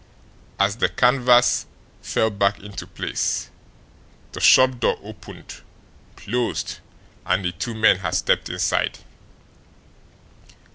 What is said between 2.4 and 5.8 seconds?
into place, the shop door opened,